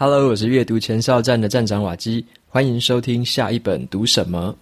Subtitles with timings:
[0.00, 4.56] Hello，我是阅读前哨站的站长瓦基，欢迎收听下一本读什么。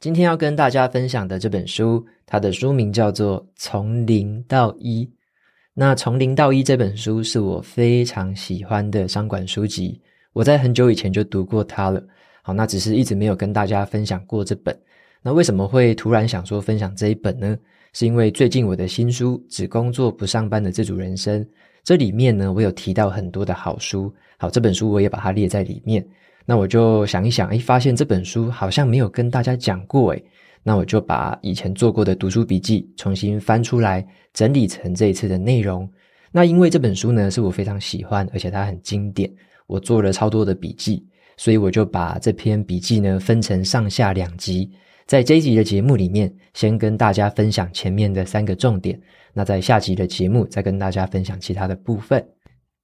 [0.00, 5.04] 今天要跟大家分享的这本书，它的书名叫做《从零到一》。
[5.74, 10.02] 那《从零到一》这本书是我非常喜欢的商管书籍，
[10.32, 12.02] 我在很久以前就读过它了。
[12.42, 14.76] 好，那只是一直没有跟大家分享过这本。
[15.26, 17.56] 那为什么会突然想说分享这一本呢？
[17.94, 21.42] 是因为最近我的新书《只工作不上班的自主人生》，
[21.82, 24.12] 这里面呢，我有提到很多的好书。
[24.36, 26.06] 好，这本书我也把它列在里面。
[26.44, 30.22] 那我就想一想，诶，发现这本书好像没有跟大家讲过，诶，
[30.62, 35.88] 那我就把以前做过的读书笔记重新翻出来，整理成这一次的内容。
[36.32, 39.32] 那因为这本书呢，是我非常喜欢，而且它很经典，
[39.66, 41.02] 我做了超多的笔记，
[41.38, 44.70] 所以我就把这篇笔记呢分成上下两集。
[45.06, 48.98] 在这一集的节目里面，先跟大家分享前面的三个重点。
[49.34, 52.24] 那在下集的节目，再跟大家分享其他的部分。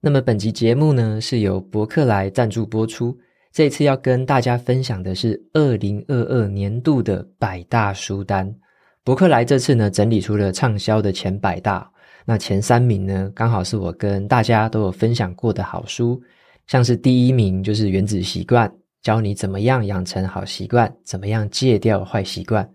[0.01, 3.17] 那么本集节目呢，是由博客来赞助播出。
[3.53, 8.55] 这次要跟大家分享的是二零二二年度的百大书单。
[9.03, 11.91] 博客来这次呢，整理出了畅销的前百大。
[12.27, 16.21] 那前三名呢，刚好是我跟大家都有分享过的好书，
[16.67, 18.69] 像是第一名就是《原子习惯》。
[19.03, 22.69] 教你怎么样养成好习惯，怎么样戒掉坏习惯。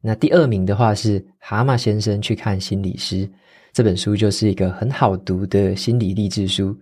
[0.00, 3.26] 那第二名的话是《蛤蟆先生去看心理师》，
[3.72, 6.76] 这本书就是一个很好读的心理励志书。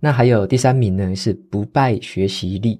[0.00, 2.76] 那还有第三名呢，是《不败学习力》，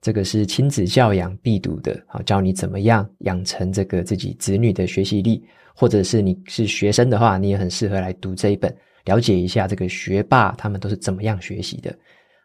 [0.00, 5.42] 这个是亲子教养必读的，好，教你怎么样养成这个自己子女的学习力，
[5.74, 8.72] 或者是你是学生的话，你也很适合来读这一本，
[9.04, 11.92] 了解一下这个学霸他们都是怎么样学习的。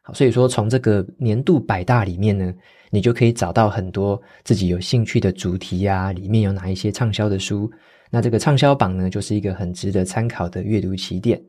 [0.06, 2.54] 好，所以说从这个年度百大里面呢，
[2.90, 7.72] 你就可以找到很多自己有兴趣的主题啊，里面有哪一些畅销的书。
[8.12, 11.42] 那这个畅销榜呢，就是一个很值得参考的阅读起点。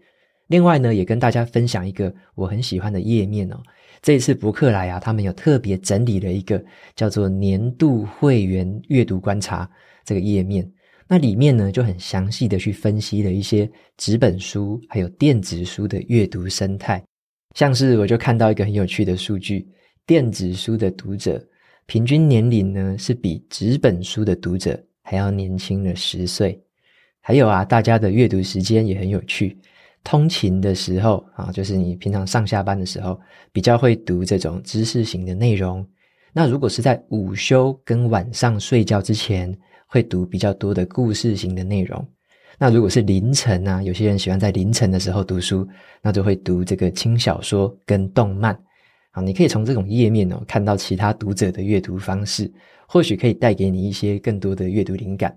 [0.47, 3.60] 另外呢，也跟大家分享一个我很喜欢的页面哦。
[4.00, 6.62] 这一次博客来啊，他们有特别整理了一个
[6.94, 9.69] 叫做年度会员阅读观察
[10.04, 10.70] 这个页面。
[11.09, 17.03] 那里面呢，就很详细的去分析了一些纸本书还有电子书的阅读生态。
[17.54, 19.66] 像是我就看到一个很有趣的数据，
[20.04, 21.42] 电子书的读者
[21.87, 26.60] 平均年龄呢是比纸本书的读者还要年轻了十岁。
[27.20, 29.56] 还有啊，大家的阅读时间也很有趣，
[30.03, 33.19] 通勤的时候啊，就是你平常上下班的时候，
[33.53, 35.87] 比较会读这种知识型的内容。
[36.32, 39.56] 那如果是在午休跟晚上睡觉之前，
[39.87, 42.06] 会读比较多的故事型的内容。
[42.59, 45.66] 那如果是凌晨啊，有些人喜欢在凌晨的时候读书，
[46.00, 48.59] 那就会读这个轻小说跟动漫。
[49.10, 52.53] 好，你可以从这种页面哦，看到其他读者的阅读方式，
[52.87, 55.37] 或许可以带给你一些更多的阅读灵感。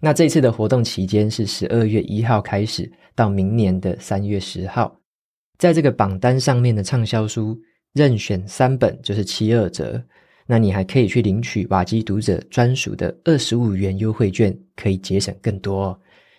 [0.00, 4.96] 那这次的活动期间是十二月一号开始，到明年的三月十号，
[5.58, 7.58] 在这个榜单上面的畅销书，
[7.92, 10.00] 任选三本就是七二折。
[10.46, 15.98] 那你还可以去领取瓦基读者专属的二十五元优惠券，可以节省更多哦。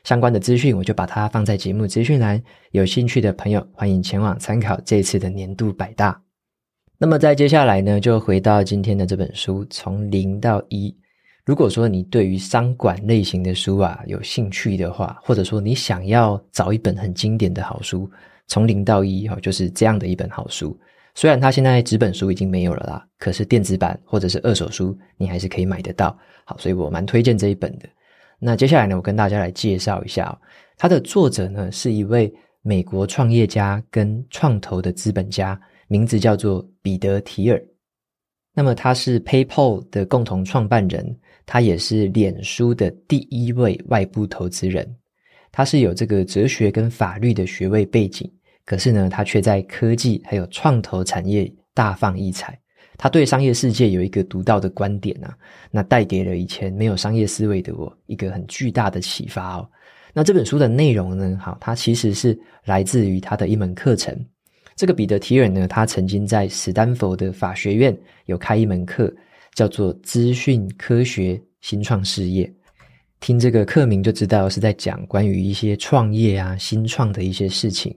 [0.10, 2.42] 相关的资讯，我就把它放在节目资讯栏。
[2.72, 6.20] 有兴趣的朋友，欢迎前往参考这次的年度百大。
[6.98, 10.90] 那么，在接下来呢，就回到今天的这本书《从零到一》。
[11.46, 18.08] 如果说你对于商管类型的书啊有兴趣的话，或者说你想要找一本很经典的好书，
[18.48, 20.76] 《从零到一》哈，就是这样的一本好书。
[21.14, 26.18] 虽然它现在纸本书已经没有了啦，可是电子版或者是二手书，你还是可以买得到。
[26.46, 27.88] 好，所以我蛮推荐这一本的。
[28.40, 30.34] 那接下来呢，我跟大家来介绍一下哦，
[30.78, 37.62] 它的作者呢是一位美国创业家跟创投的资本家，名字叫做彼得提尔。
[38.54, 44.96] 那么他是 PayPal 的共同创办人，他也是脸书的第一位外部投资人。
[45.52, 48.30] 他是有这个哲学跟法律的学位背景，
[48.66, 52.60] 可是呢，他却在科技还有创投产业大放异彩。
[53.02, 55.34] 他对商业世界有一个独到的观点啊，
[55.72, 59.68] 那带给了以前没有商业思维的我一个很巨大的启发哦。
[60.14, 64.14] 那这本书的内容呢，好，它其实是来自于他的一门课程。
[64.76, 69.14] 这个彼得提尔呢，他曾经在史丹佛的法学院有开一门课，
[69.54, 72.46] 叫做《资讯科学新创事业》。
[73.22, 77.96] 听这个课名就知道是在讲关于一些创业啊、新创的一些事情。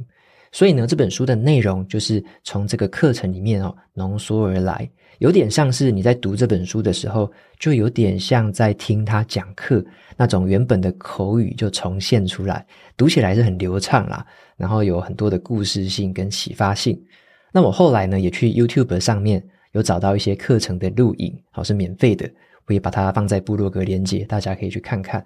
[0.50, 4.86] 所以呢，这本书的内容就是从这个课程里面哦浓缩而来，
[5.22, 9.84] 有点像是你在读这本书的时候，就有点像在听他讲课
[10.16, 12.66] 那种原本的口语就重现出来，
[12.96, 14.26] 读起来是很流畅啦，
[14.56, 17.00] 然后有很多的故事性跟启发性。
[17.52, 19.40] 那我后来呢也去 YouTube 上面
[19.70, 22.28] 有找到一些课程的录影，好，是免费的，
[22.66, 25.24] 我也把它放在部落格连接，大家可以去看看。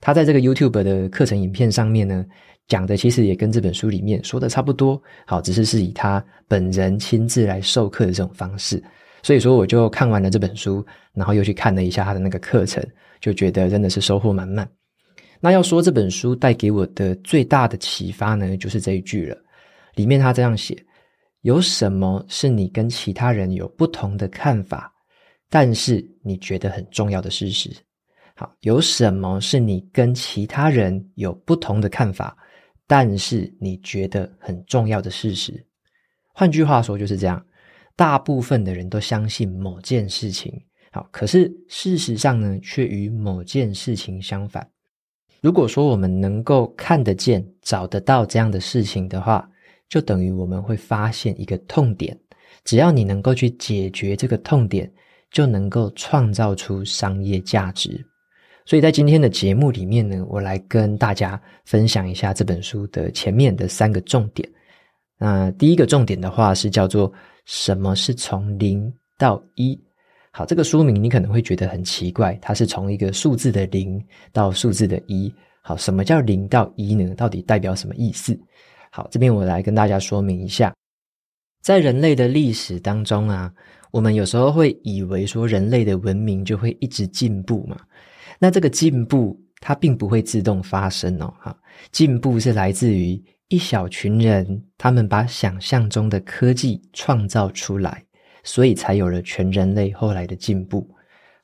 [0.00, 2.26] 他在这个 YouTube 的课程影片上面呢，
[2.66, 8.82] 讲的其实也跟这本书里面说的差不多，好，只是是以他本人亲自来授课的这种方式。
[9.26, 12.80] 所以说，我就看完了这本书，然后又去看了一下他的那个课程，
[13.18, 14.70] 就觉得真的是收获满满。
[15.40, 19.36] 那要说这本书带给我的最大的启发呢，就是这一句了。
[19.96, 20.80] 里面他这样写：
[21.40, 24.92] 有什么是你跟其他人有不同的看法，
[25.50, 27.68] 但是你觉得很重要的事实？
[28.36, 32.36] 好，有什么是你跟其他人有不同的看法，
[32.86, 35.66] 但是你觉得很重要的事实？
[36.32, 37.44] 换句话说就是这样。
[37.96, 40.52] 大部分的人都相信某件事情，
[40.92, 44.68] 好，可是事实上呢，却与某件事情相反。
[45.40, 49.48] 如果说我们能够看得见、找得到这样的事情的话，
[49.88, 52.14] 就等于我们会发现一个痛点。
[52.64, 54.92] 只要你能够去解决这个痛点，
[55.30, 58.04] 就能够创造出商业价值。
[58.66, 64.46] 所以在今天的节目里面呢，我来跟大家分享一下这本书的前面的三个重点。
[65.16, 67.10] 那第一个重点的话是叫做。
[67.46, 69.80] 什么是从零到一？
[70.32, 75.32] 好，这个说明你可能会觉得很奇怪，它是从一个数字的零到数字的一。
[75.62, 77.14] 好，什么叫零到一呢？
[77.14, 78.38] 到底代表什么意思？
[78.90, 80.74] 好，这边我来跟大家说明一下，
[81.62, 83.52] 在人类的历史当中啊，
[83.92, 87.80] 我们有时候会以为说人类的文明就会一直进步嘛，
[88.38, 91.56] 那这个进步它并不会自动发生哦，哈，
[91.92, 93.22] 进步是来自于。
[93.48, 98.04] 一小群人，他们把想象中的科技创造出来，
[98.42, 100.88] 所以才有了全人类后来的进步。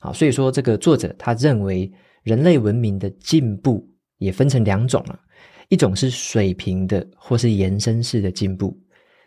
[0.01, 1.91] 好，所以说这个作者他认为，
[2.25, 3.89] 人类文明的进步
[4.19, 5.17] 也分成两种了，
[5.69, 8.77] 一种是水平的或是延伸式的进步，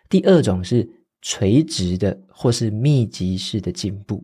[0.09, 0.85] 第二种是
[1.21, 4.21] 垂直的或是密集式的进步。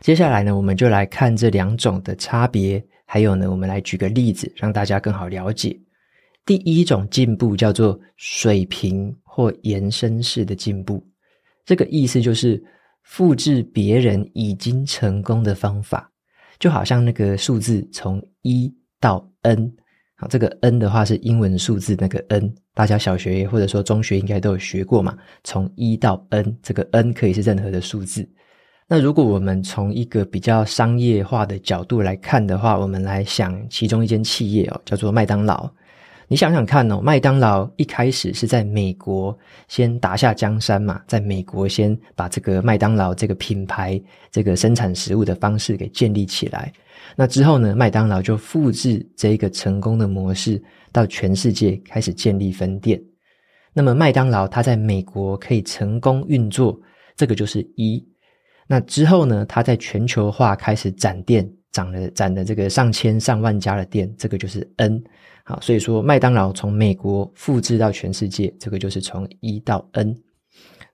[0.00, 5.78] 接下来呢，我们就来看这两种的差别，还有呢，我们来举个例子，让大家更好了解。
[6.46, 11.04] 第一种进步叫做水平或延伸式的进步，
[11.64, 12.62] 这个意思就是
[13.02, 16.08] 复制别人已经成功的方法，
[16.60, 19.70] 就好像那个数字从一到 n，
[20.14, 28.26] 好，这个 n 的话是英文数字那个 n，大家小学或者说中学应该都有学过嘛，从一到 n，这个 n 可以是任何的数字。
[28.88, 35.68] 那如果我们从一个比较商业化的角度来看的话，我们来想其中一间企业哦，叫做麦当劳。
[36.28, 39.36] 你想想看哦，麦当劳一开始是在美国
[39.68, 44.00] 先打下江山嘛，在美国先把这个麦当劳这个品牌、
[44.32, 46.72] 这个生产食物的方式给建立起来。
[47.14, 53.00] 那之后呢，麦当劳就复制这一个成功的模式，到全世界开始建立分店。
[53.72, 56.76] 那么麦当劳它在美国可以成功运作，
[57.14, 58.04] 这个就是一。
[58.66, 65.04] 那之后呢，它在全球化开始展店，涨了展了这个上千上万家的店，这个就是 N。
[65.44, 70.16] 好，所以说麦当劳从美国复制到全世界，这个就是从一到 N。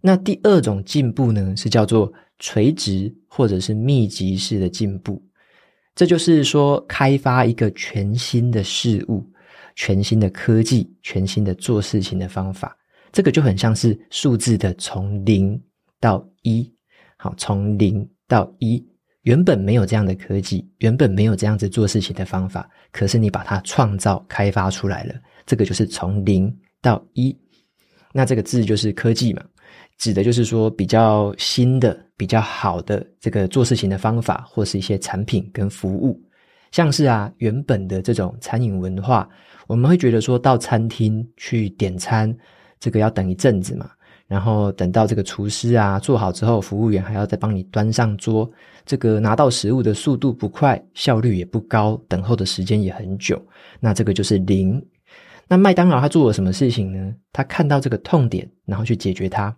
[0.00, 5.22] 那第二种进步呢，是叫做垂直或者是密集式的进步。
[5.94, 9.24] 这就是说，开发一个全新的事物、
[9.76, 12.76] 全新的科技、全新的做事情的方法。
[13.12, 15.62] 这个就很像是数字的从零
[16.00, 16.68] 到一。
[17.18, 18.84] 好，从零到一。
[19.22, 25.14] 原本没有这样的科技，原本没有这样子做事情的方法，可是你把它创造、开发出来了，
[25.46, 27.36] 这个就是从零到一。
[28.12, 29.42] 那这个字就是科技嘛，
[29.96, 36.20] 指的就是说比较新的、比较好的这个做事情的方法，或是一些产品跟服务。
[36.72, 39.28] 像是啊，原本的这种餐饮文化，
[39.66, 42.34] 我们会觉得说到餐厅去点餐，
[42.80, 43.90] 这个要等一阵子嘛。
[44.32, 48.50] 然后等到这个厨师啊做好之后，服务员还要再帮你端上桌，
[48.86, 53.38] 这个拿到食物的速度不快，效率也不高，等候的时间也很久。
[53.78, 54.82] 那这个就是零。
[55.46, 57.14] 那麦当劳他做了什么事情呢？
[57.30, 59.54] 他看到这个痛点，然后去解决它。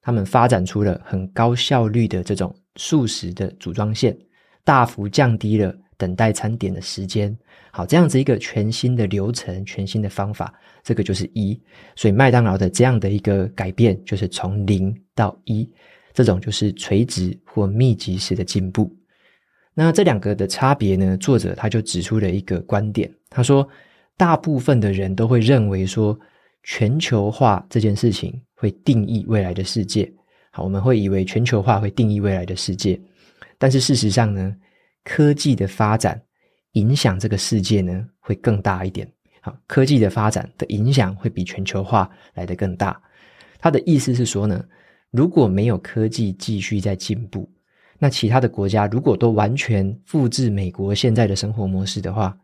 [0.00, 4.16] 他们发展出了很高效率的这种速食的组装线，
[4.64, 7.36] 大幅降低了等待餐点的时间。
[7.70, 11.60] 好，这样子一个全新的流程，全新的方法，这个就是一。
[11.96, 15.68] 所以麦当劳的这样的一个改变，就是从零到一，
[16.12, 18.94] 这种就是垂直或密集式的进步。
[19.74, 21.16] 那这两个的差别呢？
[21.16, 23.68] 作者他就指出了一个观点，他说，
[24.16, 26.16] 大部分的人都会认为说，
[26.62, 30.08] 全球化这件事情会定义未来的世界。
[30.52, 33.00] 好，我们会以为全球化会定义未来的世界，
[33.58, 34.54] 但是事实上呢，
[35.04, 36.20] 科技的发展。
[36.72, 39.08] 影响这个世界呢，会更大一点。
[39.40, 43.00] 好，科技的发展的影响会比全球化来得更大。
[43.60, 44.60] 他的意思是说呢，
[45.12, 47.48] 如果没有科技继续在进步，
[47.96, 52.36] 那其他的国家如果都完全复制美国现在的生活模式的话，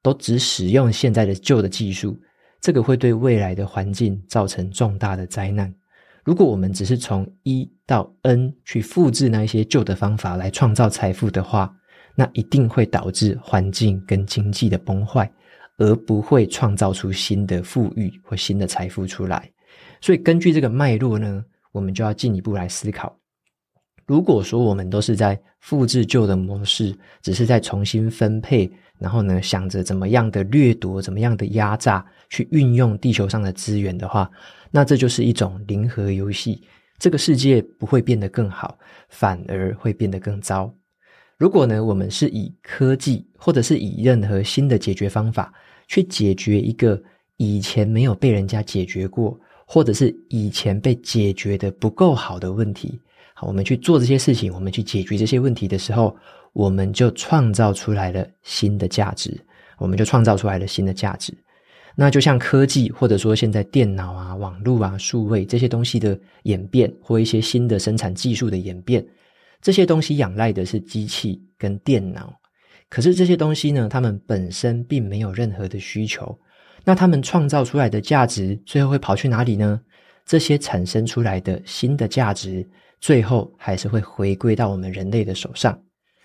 [0.00, 2.16] 都只使用现在的旧的技术，
[2.60, 5.74] 这个会对未来的环境造成重大的灾难。
[6.22, 11.74] 如果我们只是从一到 N 去复制那一些旧的方法来创造财富的话，
[12.14, 15.30] 那一定会导致环境跟经济的崩坏，
[15.78, 19.50] 而不会创造出新的富裕或新的财富出来。
[20.00, 23.16] 所以，根据这个脉络呢，我们就要进一步来思考：
[24.06, 34.30] 如果说我们都是在复制旧的模式，只是在重新分配，然后呢，想着怎么样的掠夺、怎么样的压榨，去运用地球上的资源的话，
[34.70, 36.62] 那这就是一种零和游戏。
[36.98, 38.76] 这个世界不会变得更好，
[39.08, 40.72] 反而会变得更糟。
[41.42, 45.52] 如果呢，我们是以科技，或者是以任何新的解决方法，
[45.88, 47.02] 去解决一个
[47.36, 52.96] 以前没有被人家解决过，或者是以前被解决的不够好的问题，
[53.34, 56.16] 好，我们去做这些事情，我们去解决这些问题的时候，
[56.52, 59.36] 我们就创造出来了新的价值，
[59.78, 61.34] 我们就创造出来了新的价值。
[61.96, 69.04] 那就像科技，或者说现在电脑啊、网络啊、数位这些东西的演变，或一些新的生产技术的演变。
[69.62, 72.34] 这些东西仰赖的是机器跟电脑，
[72.90, 76.36] 可是这些东西呢，它们本身并没有任何的需求。
[76.84, 79.80] 那他们创造出来的价值，最后会跑去哪里呢？
[80.26, 82.68] 这些产生出来的新的价值，
[83.00, 85.80] 最后还是会回归到我们人类的手上。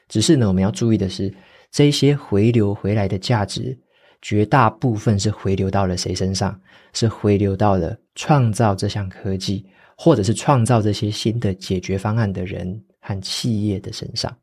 [0.08, 1.32] 只是呢，我们要注意的是，
[1.72, 3.78] 这些回流回来的价值，
[4.24, 6.60] 绝大部分是回流到了谁身上？
[6.94, 9.64] 是回流到了创造这项科技，
[9.96, 12.84] 或者是创造这些新的解决方案的人。
[13.08, 14.36] 和企业的身上。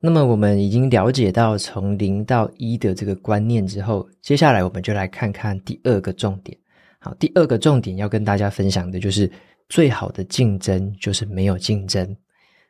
[0.00, 6.56] 那么，我们已经了解到从零到一的这个观念之后，接下来我们就来看看第二个重点。
[6.98, 9.30] 好，第二个重点要跟大家分享的就是，
[9.68, 12.16] 最好的竞争就是没有竞争。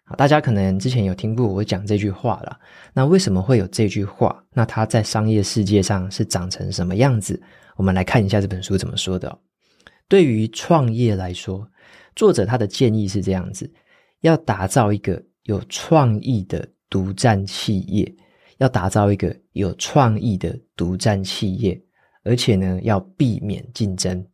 [0.05, 2.59] 好，大家可能之前有听过我讲这句话了。
[2.93, 4.43] 那为什么会有这句话？
[4.53, 7.41] 那它在商业世界上是长成什么样子？
[7.77, 9.39] 我们来看一下这本书怎么说的。
[10.09, 11.71] 对于创业来说，
[12.17, 13.71] 作者他的建议是这样子。
[14.21, 18.15] 要打造一个有创意的独占企业，
[18.59, 21.81] 要打造一个有创意的独占企业，
[22.25, 24.27] 而且呢，要避免竞争，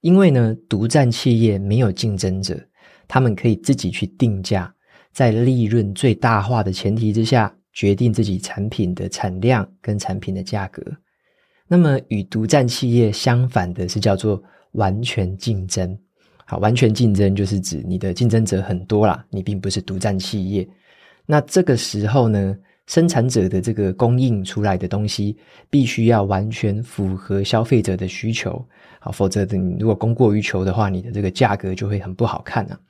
[0.00, 2.58] 因为呢，独占企业没有竞争者，
[3.06, 4.74] 他们可以自己去定价，
[5.12, 10.82] 在利润最大化的前提之下，决定自己产品的产量跟产品的价格。
[11.66, 14.42] 那么，与独占企业相反的是叫做
[14.72, 15.98] 完全竞争。
[16.50, 20.66] 好，完全竞争就是指你的竞争者很多啦，你并不是独占企业。
[21.26, 25.36] 那这个时候呢，生产者的这个供应出来的东西，
[25.68, 28.64] 必须要完全符合消费者的需求。
[28.98, 32.80] 好，否则你如果供过于求的话，你的这个价格就会很不好看啊。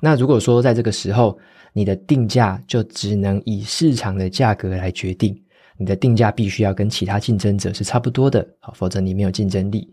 [0.00, 1.38] 那如果说在这个时候，
[1.72, 5.40] 你的定价就只能以市场的价格来决定，
[5.78, 9.88] 你的定价必须要跟其他竞争者是差不多的，好，否则你没有竞争力。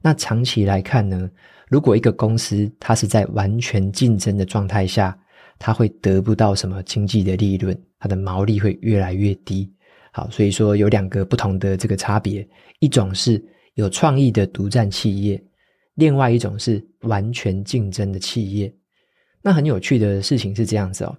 [0.00, 1.28] 那长期来看呢，
[1.68, 5.18] 如果一个公司它是在完全竞争的状态下，
[5.58, 9.70] 它会得不到什么经济的利润，它的毛利会越来越低。
[10.12, 12.46] 好，所以说有两个不同的这个差别，
[12.78, 15.42] 一种是有创意的独占企业，
[15.94, 18.72] 另外一种是完全竞争的企业。
[19.42, 21.16] 那很有趣的事情是这样子哦，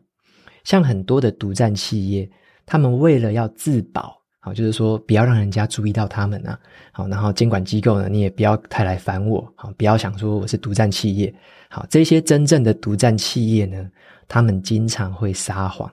[0.64, 2.30] 像很多的独占企业，
[2.66, 4.19] 他们为了要自保。
[4.41, 6.58] 好，就是说不要让人家注意到他们啊。
[6.93, 9.53] 好，然后监管机构呢，你也不要太来烦我。
[9.55, 11.34] 好，不要想说我是独占企业。
[11.69, 13.89] 好，这些真正的独占企业呢，
[14.27, 15.91] 他们经常会撒谎。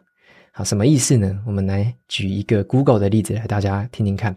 [0.52, 1.38] 好，什么意思呢？
[1.44, 4.34] 我们来举一个 Google 的例子来大家听听看。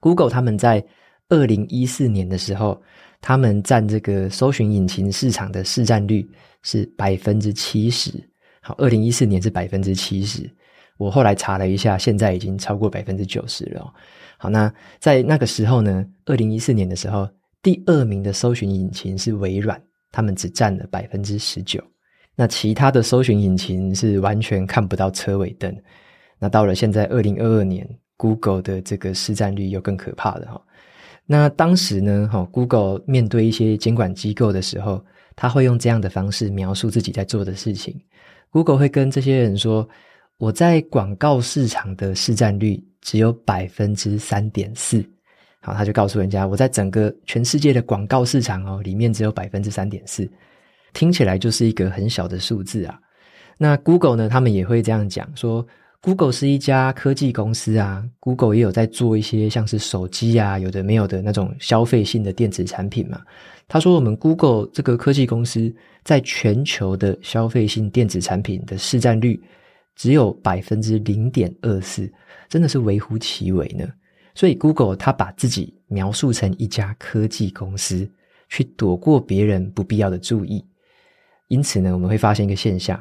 [0.00, 0.84] Google 他们在
[1.28, 2.82] 二零一四年的时候，
[3.20, 6.28] 他们占这个搜寻引擎市场的市占率
[6.62, 8.12] 是百分之七十。
[8.60, 10.50] 好，二零一四年是百分之七十。
[10.98, 13.92] 我后来查了一下，现在已经超过百分之九十了。
[14.38, 17.28] 好，那在那个时候呢，二零一四年的时候，
[17.62, 19.80] 第二名的搜寻引擎是微软，
[20.10, 21.82] 他们只占了百分之十九。
[22.34, 25.74] 那其他的搜寻引擎是完全看不到车尾灯。
[26.38, 30.60] 那到了现在二零二二年，Google 的这个市占率又更可怕了哈。
[31.24, 35.04] 那当时呢，哈，Google 面对一些监管机构的时候，
[35.36, 38.00] 他会用这样的方式描述自己在做的事情。
[38.50, 39.88] Google 会跟这些人说。
[40.42, 45.00] 我在广告市场的市占率只有百分之三点四，
[45.60, 50.28] 好，他就告诉人家，我在整个全世界的广告市场哦，里面只有百分之三点四，
[50.92, 52.98] 听起来就是一个很小的数字啊。
[53.56, 55.64] 那 Google 呢，他们也会这样讲说
[56.00, 63.22] ，Google 是一家科技公司啊，Google 也有在做一些像是手机啊，有的没有的那种消费性的电子产品嘛。
[63.68, 65.72] 他说，我们 Google 这个科技公司
[66.02, 69.40] 在全球的消费性电子产品的市占率。
[70.02, 72.12] 只有百分之零点二四，
[72.48, 73.88] 真的是微乎其微呢。
[74.34, 78.10] 所以 Google 它把自己描述成一家科技公司，
[78.48, 80.66] 去躲过别人不必要的注意。
[81.46, 83.00] 因此呢，我们会发现一个现象：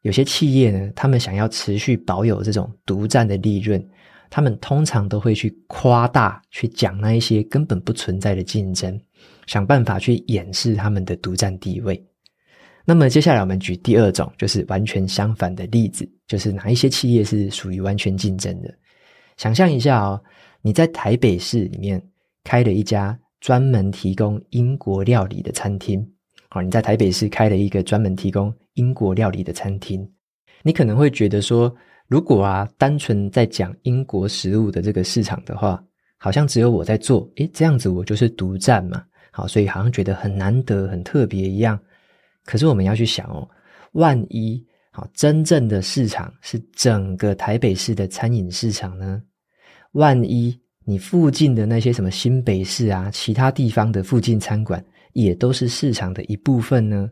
[0.00, 3.86] 有些企业呢，他们想要持续保有这种独占的利润，
[4.30, 8.98] 他们通常都会去夸大、去讲那一些根本不存在的竞争，
[9.44, 12.02] 想办法去掩饰他们的独占地位。
[12.88, 18.74] 那么接下来我们举第二种，就是完全相反的例子，就是哪一些企业是属于完全竞争的。
[19.36, 20.18] 想象一下哦，
[20.62, 22.02] 你在台北市里面
[22.44, 26.02] 开了一家专门提供英国料理的餐厅。
[26.48, 30.10] 好，你在台北市开了一个专门提供英国料理的餐厅，
[30.62, 31.70] 你可能会觉得说，
[32.06, 35.78] 如果啊，单纯在讲英国食物的这个市场的话，
[36.16, 39.04] 好像只有我在做，诶，这样子我就是独占嘛。
[39.30, 41.78] 好，所以好像觉得很难得、很特别一样。
[42.48, 43.46] 可是我们要去想哦，
[43.92, 49.22] 万一好，真正的市场是整个台北市的餐饮市场呢？
[49.92, 57.10] 万一你附近的那些什么新北市啊，其他地方的附近餐馆也都是市场的一部分呢？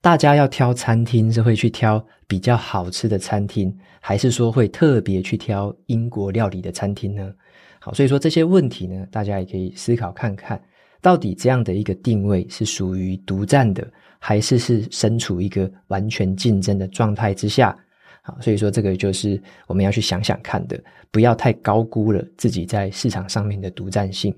[0.00, 3.70] 大家要挑餐厅是会去挑比较好吃的餐厅，
[4.00, 7.30] 还是说会特别去挑英国料理的餐厅呢？
[7.78, 10.58] 好，所以说这些问题呢，大家也可以思考看看，
[11.00, 13.86] 到底这样的一个定位是属于独占的。
[14.22, 17.74] 还是是身处一个完全竞争的状态之下，
[18.20, 20.78] 好，所以说这个就是我们要去想想看的，
[21.10, 24.30] 不要太高估了自己在市场上面的独占性。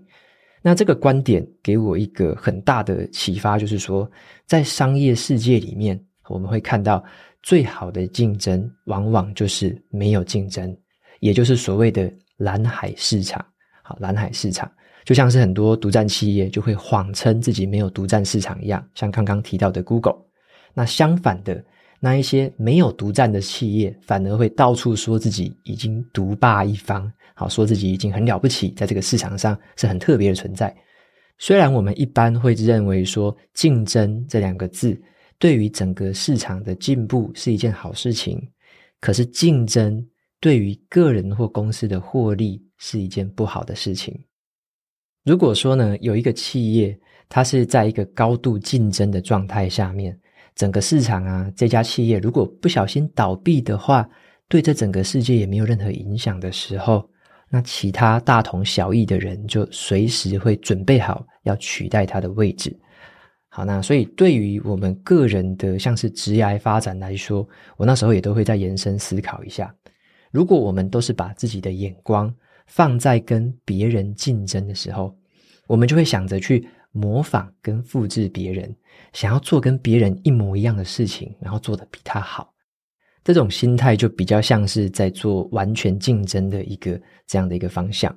[0.63, 4.09] 那这个观点给我一个很大的启发，就是说，
[4.47, 7.03] 在商业世界里面，我们会看到
[7.43, 10.73] 最好的竞争，往往就是没有竞争，
[11.19, 13.45] 也就是所谓的蓝海市场。
[13.83, 14.71] 好，蓝海市场。
[15.05, 20.17] 就像是很多独占企业就会谎称自己没有独占市场一样，像刚刚提到的 Google。
[20.75, 21.63] 那相反的，
[22.01, 30.75] 那一些没有独占的企业，反而会到处说自己已经独霸一方，好，说自己已经很了不起，在这个市场上是很特别的存在。
[31.39, 35.01] 虽然我们一般会认为说“竞争”这两个字
[35.39, 38.41] 对于整个市场的进步是一件好事情，
[39.01, 40.07] 可是竞争
[40.41, 44.17] 对于个人或公司的获利是一件不好的事情。
[45.25, 50.19] 如果说呢，有一个企业，它是在一个高度竞争的状态下面，
[50.57, 54.09] 整个市场啊，这家企业如果不小心倒闭的话，
[54.49, 57.09] 对这整个世界也没有任何影响的时候，
[57.49, 62.77] 那其他大同小异的人就随时会准备好要取代它的位置。
[63.49, 69.73] 好，那所以对于我们个人的像是职业发展来说，我那时候也都会再延伸思考一下，
[70.33, 72.35] 如果我们都是把自己的眼光。
[72.67, 75.15] 放在跟别人竞争的时候，
[75.67, 78.75] 我们就会想着去模仿跟复制别人，
[79.13, 82.53] 想要做跟别人一模一样的事情，然后做得比他好。
[83.25, 88.13] 这种心态就比较像是在做完全竞争的一个这样的一个方向。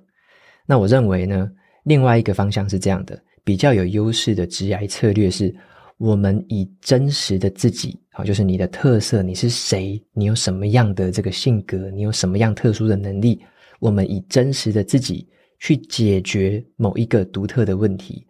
[0.65, 1.47] 那我认为呢，
[1.83, 5.55] 另外一个方向是这样的，比较有优势的职涯策略是，
[5.97, 13.39] 我们以真实的自己，好，就是你的特色，你是谁，你有什么样的这个性格，你有什么样特殊的能力。
[13.85, 18.25] 我们以真实的自己去解决某一个独特的问题，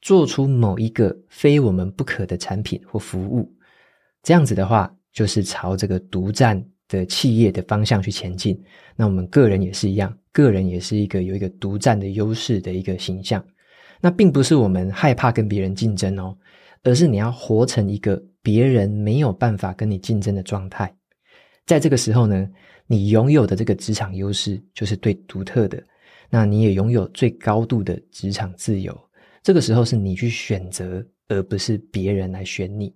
[0.00, 3.52] 做出某一个非我们不可的产品或服务，
[4.22, 8.56] 这样子的话，就是朝这个独占的企业的方向去前进。
[8.94, 13.44] 那我们个人也是一样，个人也是一个有一个独占的优势的一个形象。
[14.00, 16.38] 那并不是我们害怕跟别人竞争哦，
[16.84, 20.94] 而是你要活成一个别人没有办法跟你竞争的状态。
[21.66, 22.48] 在这个时候呢，
[22.86, 25.82] 你拥有的这个职场优势就是最独特的，
[26.28, 28.96] 那你也拥有最高度的职场自由。
[29.42, 32.94] 这个时候是你去选择，而不是别人来选你。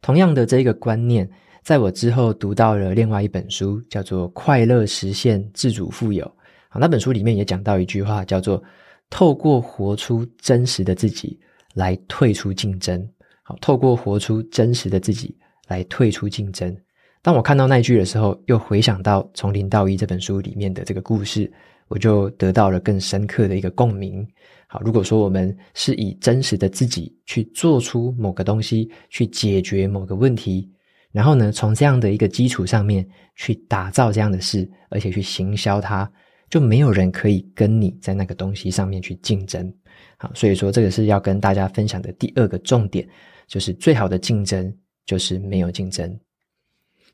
[0.00, 1.28] 同样的这一个观念，
[1.62, 6.24] 在我之后读到了另外一本书，叫做《快乐实现自主富有》。
[6.68, 8.62] 好，那本书里面也讲到一句话，叫做
[9.08, 11.38] “透过活出真实的自己
[11.74, 13.08] 来退出竞争”。
[13.42, 15.34] 好，透过活出真实的自己
[15.68, 16.76] 来退出竞争。
[17.20, 21.52] 当我看到那句的时候，又回想到《从零到一》这本书里面的这个故事，
[21.88, 24.26] 我就得到了更深刻的一个共鸣。
[24.68, 30.70] 好，如果说我们是以真实的自己去做出某个东西，去解决某个问题，
[31.10, 36.10] 然后呢，从这样的一个基础上面去打造这样的事，而且去行销它，
[36.48, 39.72] 就没有人可以跟你在那个东西上面去竞争。
[40.18, 43.08] 好，所以说这个是要跟大家分享的第二个重点，
[43.46, 44.72] 就是最好的竞争
[45.06, 46.18] 就是没有竞争。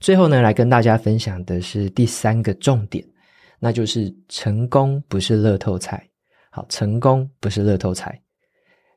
[0.05, 3.03] 最后呢，来跟大家分享的是第三个重点，
[3.59, 6.07] 那就是成功不是乐透彩。
[6.51, 8.21] 好，成功不是乐透彩。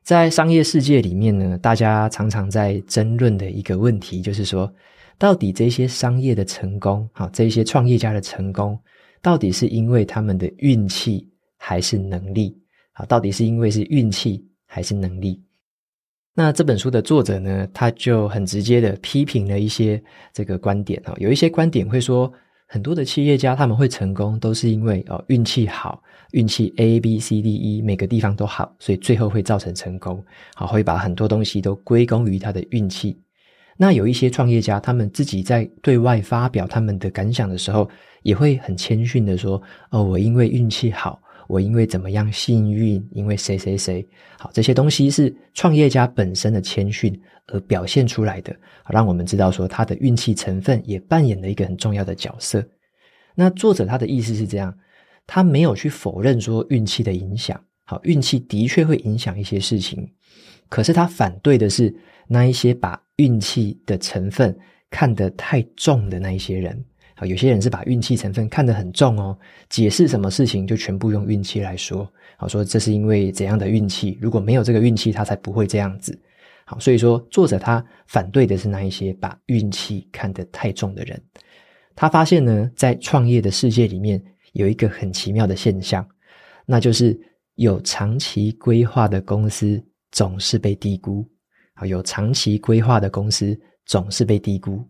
[0.02, 4.70] 在商业世界里面呢，大家常常在争论的一个问题，就是说，
[5.16, 8.78] 到底这些商业的成功，好，这些创业家的成功，
[9.22, 12.54] 到底是因为他们的运气，还是能力？
[12.92, 15.42] 好，到底是因为是运气还是能力？
[16.38, 20.00] 那这本书的作者呢，他就很直接的批评了一些
[20.32, 22.32] 这个观点啊，有一些观点会说，
[22.68, 30.24] 很多的企业家他们会成功，都是因为哦运气好，运气 A B C D E 每个地方都好，所以最后会造成成功。
[30.54, 33.20] 好，会把很多东西都归功于他的运气。
[33.76, 37.90] 那有一些创业家，他们自己在对外发表他们的感想的时候，
[38.22, 44.06] 也会很谦逊的说：“哦，我因为运气好。”我因为怎么样幸运，因为谁谁谁
[44.38, 52.62] 好，这些东西是创业家本身的谦逊而表现出来的，好让我们知道说他的运气成分也扮演了一个很重要的角色。
[53.34, 54.72] 那作者他的意思是这样，
[55.26, 60.06] 他没有去否认说运气的影响，好，运气的确会影响一些事情，
[60.68, 61.94] 可是他反对的是
[62.26, 64.54] 那一些把运气的成分
[64.90, 66.84] 看得太重的那一些人。
[67.18, 69.36] 啊，有些人是把运气成分看得很重哦，
[69.68, 76.16] 解释什么事情就全部用运气来说，好，说这是因为怎样的运气，如果没有这个运气，他才不会这样子。
[76.64, 81.20] 好，所以说作者他反对的是那一些把运气看得太重的人。
[81.96, 86.06] 他发现呢，在创业的世界里面有一个很奇妙的现象，
[86.66, 87.18] 那就是
[87.56, 91.26] 有长期规划的公司总是被低估。
[91.74, 94.86] 好，有长期规划的公司总是被低估。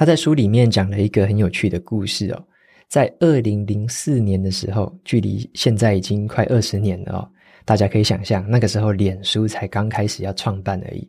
[0.00, 2.42] 他在书里面讲了一个很有趣的故事哦，
[2.88, 7.28] 在二零零四年的时候，距离现在已经快二十年了哦。
[7.66, 11.06] 大家可以想象，那个时候脸书才刚开始要创办而已。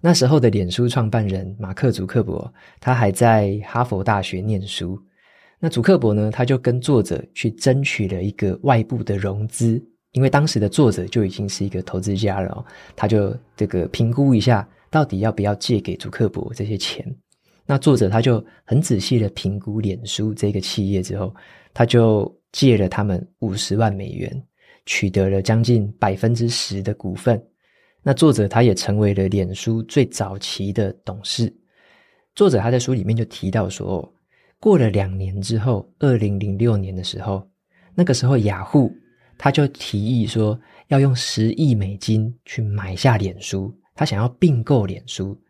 [0.00, 2.50] 那时候的脸书创办人马克·祖克伯，
[2.80, 4.98] 他还在哈佛大学念书。
[5.58, 9.78] 那祖克伯呢，他就跟作者去争取了一个外部的融资，
[10.12, 12.64] 因为当时的作者就已经是一个投资家了哦，
[12.96, 17.04] 他就这个评估一下，到底要不要借给祖克伯这些钱。
[17.70, 21.32] 那作者他就很仔细的评估脸书这个企业之后，
[21.72, 24.44] 他就借了他们五十万美元，
[24.86, 27.40] 取得了将近百分之十的股份。
[28.02, 31.54] 那作者他也成为了脸书最早期的董事。
[32.34, 34.12] 作者他在书里面就提到说，
[34.58, 37.48] 过了两年之后，二零零六年的时候，
[37.94, 38.92] 那个时候雅虎
[39.38, 45.40] 他就提议说要用十亿美金去买下脸书，他想要并购脸书。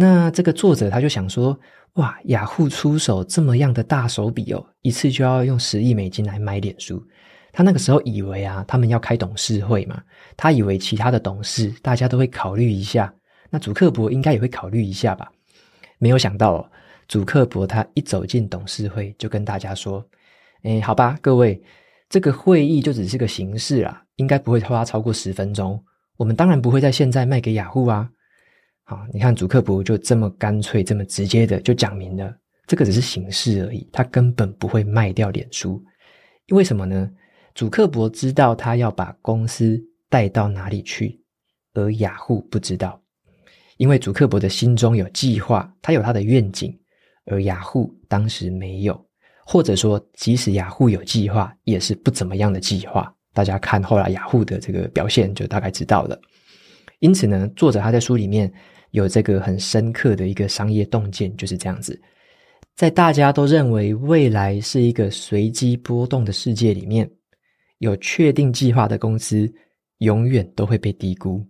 [0.00, 1.54] 那这个作者他就想说，
[1.96, 7.06] 哇，雅虎出手这么样的大手笔哦，一次就要用十亿美金来买脸书。
[7.52, 10.02] 他那个时候以为啊，他们要开董事会嘛，
[10.38, 13.12] 他以为其他的董事大家都会考虑一下，
[13.50, 15.30] 那祖克伯应该也会考虑一下吧。
[15.98, 16.70] 没有想到哦，
[17.06, 20.02] 祖克伯他一走进董事会就跟大家说，
[20.62, 21.62] 诶，好吧，各位，
[22.08, 25.78] 这个会议就只是个形式啦，应该不会花超过十分钟。
[26.16, 28.08] 我们当然不会在现在卖给雅虎啊。
[28.90, 35.80] 啊，你看，祖克伯就这么干脆、这么直接的就讲明了，这个只是形式而已，他根本不会卖掉脸书。
[36.46, 37.08] 因为什么呢？
[37.54, 41.20] 祖克伯知道他要把公司带到哪里去，
[41.72, 43.00] 而雅虎不知道。
[43.76, 46.76] 因为祖克伯的心中有计划，他有他的愿景，
[47.26, 49.06] 而雅虎当时没有，
[49.46, 53.14] 或者说，即使雅虎有计划，也是不怎么样的计划。
[53.32, 56.20] 大家看后来雅虎的这个表现，就大概知道了。
[56.98, 58.52] 因此呢，作者他在书里面。
[58.90, 62.00] 有这个很深刻的一个商业洞见，就是这样子。
[62.76, 67.10] 在大家都认为未来是一个随机波动的世界里面，
[67.78, 69.52] 有确定计划的公司
[69.98, 71.44] 永远都会被低估。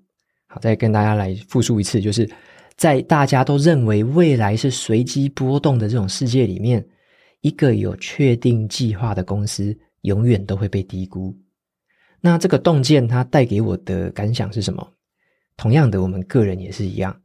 [0.47, 2.29] 好，再跟大家来复述一次，就是
[2.77, 6.85] 在大家都认为未来是随机波动的这种世界里面，
[7.43, 11.33] 一个有确定计划的公司永远都会被低估。
[12.21, 14.93] 那这个洞见它带给我的感想是什么？
[15.57, 17.17] 同样的，我们个人也是一样。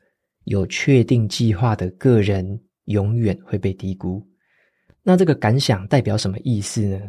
[0.46, 4.26] 有确定计划的个人永远会被低估。
[5.04, 7.00] 那这个感想代表什么意思呢？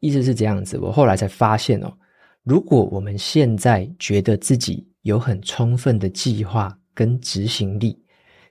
[0.00, 1.96] 意思是这样子，我后来才发现哦，
[2.42, 7.96] 如果我们现在觉得自己有很充分的计划跟执行力，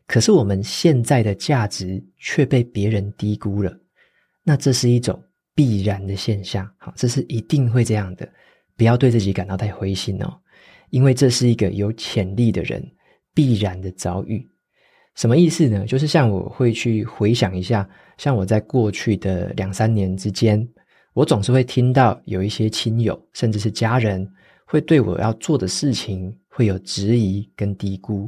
[0.08, 3.78] 可是我们现在的价值却被别人低估了，
[4.44, 5.22] 那这是一种
[5.54, 6.70] 必然的现象。
[6.78, 8.28] 好，这是一定会这样的，
[8.76, 10.34] 不要对自己感到太灰心哦，
[10.90, 12.84] 因为这是一个有潜力的人。
[13.36, 14.44] 必然的遭遇，
[15.14, 15.86] 什么意思呢？
[15.86, 20.68] 就是像我会去回想一下，像我在过去的两三年之间，
[21.14, 24.28] 我总是会听到有一些亲友，甚至是家人，
[24.66, 28.28] 会对我要做的事情会有质疑跟低估。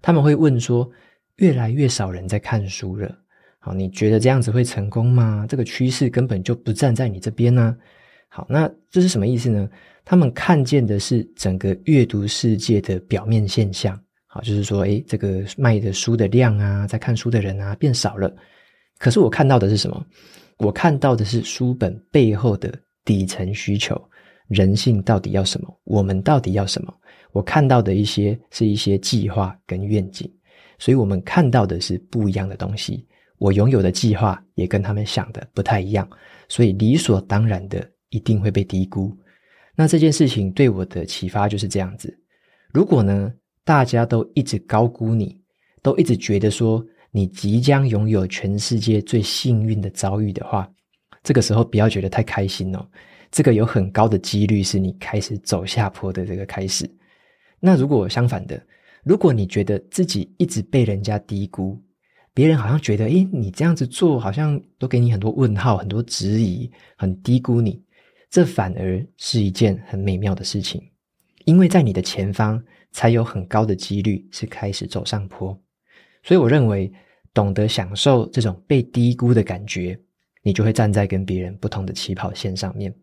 [0.00, 0.90] 他们会问说
[1.36, 3.14] ：“越来越少人在看书了，
[3.58, 5.46] 好，你觉得这样子会成功吗？
[5.48, 7.76] 这个趋势根本就不站在你这边呢。”
[8.28, 9.68] 好，那这是什么意思呢？
[10.04, 13.98] 他们看见的是整个阅读世界的表面现象。
[14.42, 18.34] 就是说，诶，这个卖的书的量啊，在看书的人啊变少了。
[18.98, 20.04] 可是我看到的是什么？
[20.58, 22.72] 我看到的是书本背后的
[23.04, 24.00] 底层需求，
[24.48, 26.94] 人性到底要什么，我们到底要什么。
[27.32, 30.26] 我看到的一些是一些计划跟愿景，
[30.78, 33.06] 所以我们看到的是不一样的东西。
[33.38, 36.08] 我拥有的计划也跟他们想的不太一样，
[36.48, 39.14] 所以理所当然的一定会被低估。
[39.74, 42.18] 那这件事情对我的启发就是这样子。
[42.72, 43.30] 如果呢，
[43.66, 45.36] 大家都一直高估你，
[45.82, 50.70] 都一直觉得说你即将拥有全世界最幸运的遭遇的话，
[51.24, 52.88] 这个时候不要觉得太开心哦。
[53.32, 56.88] 这个有很高的几率是你开始走下坡的这个开始。
[57.58, 58.64] 那如果相反的，
[59.02, 61.76] 如果你觉得自己一直被人家低估，
[62.32, 67.82] 别人好像觉得，诶，你这样子做好像都给你很多问号、很多质疑，很低估你，
[68.30, 70.80] 这反而是一件很美妙的事情，
[71.46, 75.58] 因为在你的前方才有很高的几率是开始走上坡。
[76.22, 76.92] 所以我认为，
[77.32, 79.98] 懂得享受这种被低估的感觉，
[80.42, 82.94] 你就会站在跟别人不同的起跑线上面。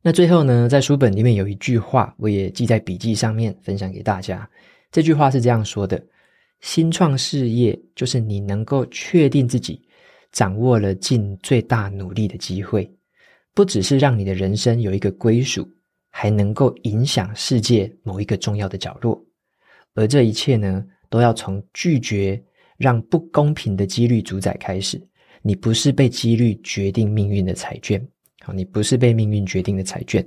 [0.00, 4.48] 那最后呢，在书本里面有一句话，我也记在笔记上面，分享给大家。
[4.90, 6.04] 这句话是这样说的。
[6.60, 9.80] 新创事业就是你能够确定自己
[10.30, 12.88] 掌握了尽最大努力的机会，
[13.54, 15.68] 不只是让你的人生有一个归属，
[16.12, 19.20] 还能够影响世界某一个重要的角落。
[19.94, 22.40] 而这一切呢，都要从拒绝
[22.76, 25.04] 让不公平的几率主宰开始。
[25.42, 28.00] 你不是被几率决定命运的彩券，
[28.44, 30.24] 好，你不是被命运决定的彩券。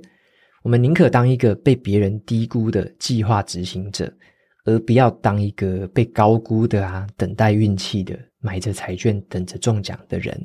[0.62, 4.12] 我们宁可当一个被别人低估的计划执行者。
[4.68, 10.44] 而不要当一个被高估的啊，等待运气的，买着彩券等着中奖的人。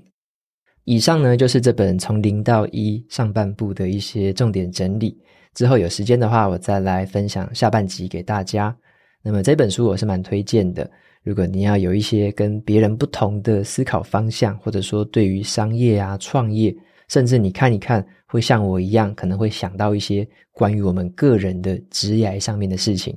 [0.86, 5.18] 以上呢，就是这本从零到一上半部的一些重点整理。
[5.54, 8.76] 之后有时间的话，我再来分享下半集给大家。
[9.22, 10.90] 那么这本书我是蛮推荐的。
[11.24, 16.76] 如果你要有一些跟别人不同的思考方向，或者说对于商业啊、创业，
[17.10, 23.16] 甚至你看一看，会像我一样，可能会想到一些关于我们个人的职业上面的事情。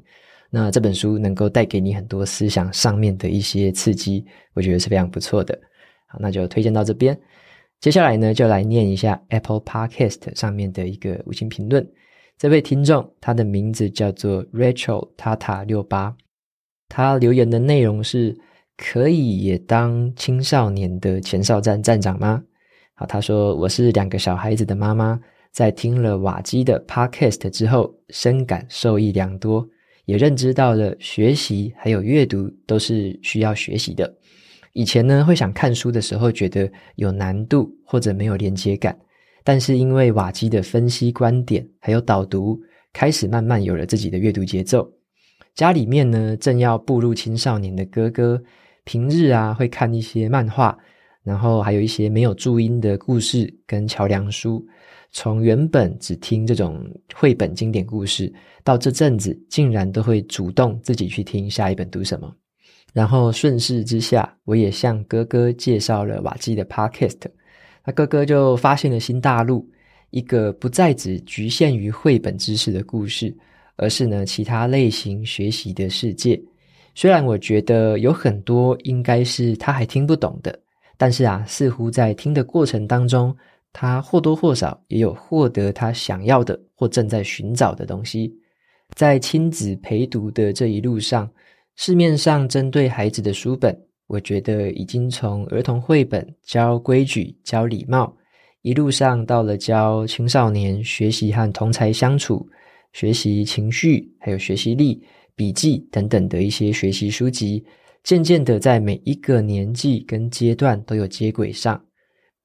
[0.50, 4.22] 那这本书能够带给你很多思想上面的一些刺激，
[4.52, 5.58] 我觉得是非常不错的。
[6.06, 7.18] 好，那就推荐到这边。
[7.80, 11.86] 接下来呢，就来念一下 Apple Podcast 上面的一个五星评论。
[12.38, 16.16] 这位听众他的名字叫做 Rachel Tata 六八，
[16.88, 18.36] 他留言的内容是：
[18.76, 22.42] 可以也当青少年的前哨站站长吗？
[22.94, 25.20] 好，他说我是两个小孩子的妈妈，
[25.52, 29.68] 在听了瓦基的 Podcast 之后，深感受益良多。
[30.06, 34.14] 也认知到了学习还有阅读都是需要学习的。
[34.74, 38.98] 以前呢，会想看书的时候觉得有难度或者没有连接感，
[39.44, 42.60] 但是因为瓦基的分析观点还有导读，
[42.92, 44.86] 开始慢慢有了自己的阅读节奏。
[45.54, 48.42] 家里面呢，正要步入青少年的哥哥，
[48.82, 50.76] 平日啊会看一些漫画，
[51.22, 54.66] 然后还有一些没有注音的故事跟桥梁书。
[55.12, 56.84] 从原本只听这种
[57.14, 58.34] 绘本经典故事，
[58.64, 62.34] 到这阵子竟然都会主动自己去听下一本读什么，
[62.94, 67.20] 然后顺势之下，我也向哥哥介绍了瓦基的 Podcast，
[67.84, 69.68] 那哥哥就发现了新大陆，
[70.10, 73.36] 一个不再只局限于绘本知识的故事，
[73.76, 76.40] 而是呢其他类型学习的世界。
[76.94, 80.58] 虽然我觉得有很多应该是他还听不懂的，
[80.96, 83.36] 但是啊，似乎在听的过程当中。
[83.76, 88.32] 他或多或少也有获得他想要的或正在寻找的东西。
[88.94, 91.28] 在亲子陪读的这一路上，
[91.76, 98.16] 市面上针对孩子的书本，我觉得已经从儿童绘本教规矩、教礼貌，
[98.62, 102.48] 一路上到了教青少年学习和同才相处、
[102.92, 105.02] 学习情绪，还有学习力、
[105.34, 107.64] 笔记等等的一些学习书籍，
[108.04, 111.82] 渐渐的在每一个年纪跟阶段都有接轨上。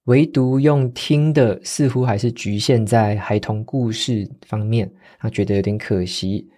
[0.05, 6.49] 唯独用听的，似乎还是局限在孩童故事方面，他觉得有点可惜。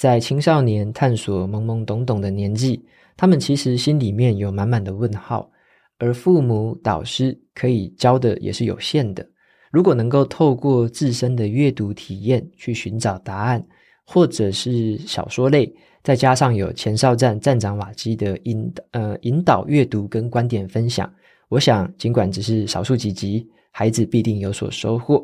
[0.00, 2.82] 在青少年探索懵懵懂懂的年纪，
[3.18, 5.50] 他们其实心里面有满满的问号，
[5.98, 9.28] 而父母导师可以教的也是有限的。
[9.70, 13.62] 如果能够透过自身的阅读体验去寻找答案，
[14.06, 15.70] 或者是小说类，
[16.02, 21.12] 再加上有前哨站站长瓦基的引呃引导阅读跟观点分享。
[21.50, 25.22] 我想，尽管只是少数几集，孩子必定有所收获，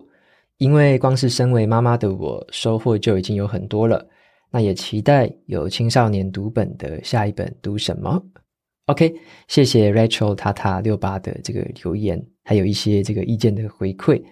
[0.59, 4.07] 因为光是身为妈妈的我，收获就已经有很多了。
[4.57, 8.19] 那也期待有青少年读本的下一本读什么
[8.87, 9.15] ？OK，
[9.49, 14.23] 谢谢 Rachel 塔塔六八的这个留言，还有一些这个意见的回馈。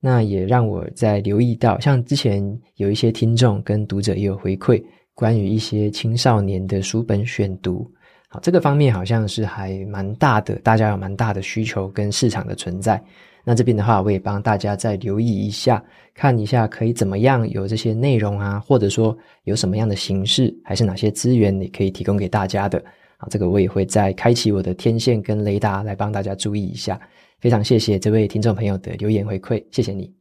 [0.00, 2.42] 那也让我在留意到，像之前
[2.76, 7.86] 有一些听众跟读者也有回馈，关于一些青少年的书本选读。
[8.28, 12.98] 好这个方面好像是还蛮大的，大家有蛮大的需求跟市场的存在。
[13.44, 22.82] 那这边的话，我也帮大家再留意一下，看一下可以怎么样有这些内容啊，或者说有什么样的形式，还是哪些资源你可以提供给大家的。
[23.18, 26.98] 啊，这个我也会再开启我的天线跟雷达来帮大家注意一下。
[27.38, 30.12] 非常谢谢这位听众朋友的留言回馈，谢谢你。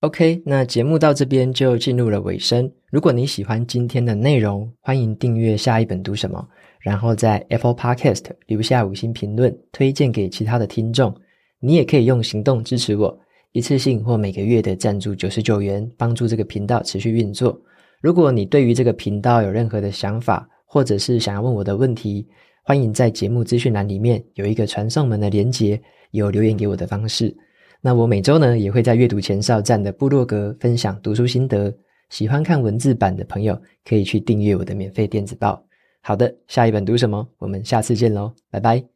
[0.00, 2.70] OK，那节目到这边就进入了尾声。
[2.90, 6.44] 如果你喜欢今天的内容，欢迎订阅下一本读什么，
[6.80, 11.14] 然后在 Apple Podcast 留下五星评论，推荐给其他的听众。
[11.60, 13.16] 你也可以用行动支持我，
[13.52, 17.58] 一次性或每个月的赞助九十九元，帮助这个频道持续运作。
[18.00, 22.26] 如果你对于这个频道有任何的想法，或者是想要问我的问题，
[22.64, 25.80] 欢迎在节目资讯栏里面有一个传送门的连接，
[26.12, 27.34] 有留言给我的方式。
[27.82, 31.74] 那我每周呢也会在阅读前哨站的部落格分享读书心得，
[32.08, 35.62] 喜欢看文字版的朋友可以去订阅我的免费电子报。
[36.00, 37.28] 好的，下一本读什么？
[37.38, 38.89] 我们下次见喽，拜拜。